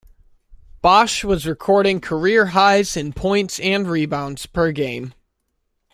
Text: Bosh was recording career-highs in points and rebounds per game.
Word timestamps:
Bosh 0.81 1.23
was 1.23 1.45
recording 1.45 2.01
career-highs 2.01 2.97
in 2.97 3.13
points 3.13 3.59
and 3.59 3.85
rebounds 3.87 4.47
per 4.47 4.71
game. 4.71 5.13